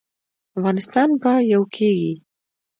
[0.57, 2.13] افغانستان به یو کیږي؟